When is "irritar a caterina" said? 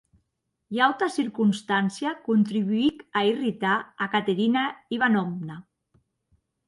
3.33-4.65